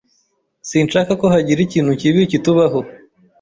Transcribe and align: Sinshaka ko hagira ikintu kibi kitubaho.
Sinshaka 0.69 1.11
ko 1.21 1.25
hagira 1.33 1.59
ikintu 1.63 1.91
kibi 2.01 2.21
kitubaho. 2.31 2.79